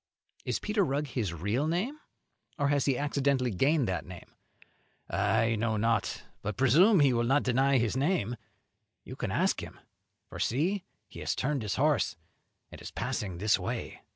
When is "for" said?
10.27-10.39